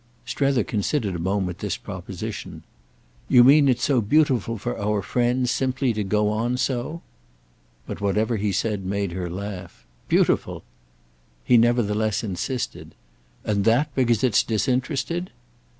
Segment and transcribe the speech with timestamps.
[0.25, 2.63] Strether considered a moment this proposition.
[3.29, 7.03] "You mean it's so beautiful for our friends simply to go on so?"
[7.85, 9.85] But whatever he said made her laugh.
[10.07, 10.63] "Beautiful."
[11.43, 12.95] He nevertheless insisted.
[13.45, 15.29] "And that because it's disinterested?"